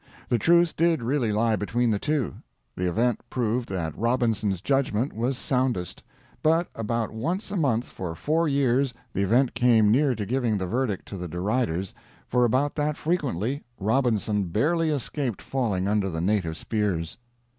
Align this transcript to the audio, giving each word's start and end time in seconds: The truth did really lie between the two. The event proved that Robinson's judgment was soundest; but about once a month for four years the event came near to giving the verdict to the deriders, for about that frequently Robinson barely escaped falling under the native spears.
The 0.29 0.39
truth 0.39 0.75
did 0.75 1.03
really 1.03 1.31
lie 1.31 1.55
between 1.55 1.91
the 1.91 1.99
two. 1.99 2.33
The 2.75 2.89
event 2.89 3.19
proved 3.29 3.69
that 3.69 3.95
Robinson's 3.95 4.59
judgment 4.59 5.13
was 5.13 5.37
soundest; 5.37 6.01
but 6.41 6.67
about 6.73 7.11
once 7.13 7.51
a 7.51 7.55
month 7.55 7.85
for 7.85 8.15
four 8.15 8.47
years 8.47 8.95
the 9.13 9.21
event 9.21 9.53
came 9.53 9.91
near 9.91 10.15
to 10.15 10.25
giving 10.25 10.57
the 10.57 10.65
verdict 10.65 11.07
to 11.09 11.17
the 11.17 11.27
deriders, 11.29 11.93
for 12.27 12.45
about 12.45 12.73
that 12.77 12.97
frequently 12.97 13.63
Robinson 13.79 14.45
barely 14.45 14.89
escaped 14.89 15.39
falling 15.39 15.87
under 15.87 16.09
the 16.09 16.19
native 16.19 16.57
spears. 16.57 17.19